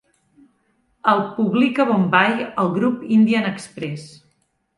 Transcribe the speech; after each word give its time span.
El 1.11 1.21
publica 1.35 1.83
a 1.83 1.85
Bombai 1.91 2.33
el 2.63 2.73
grup 2.79 3.05
Indian 3.19 3.47
Express. 3.53 4.09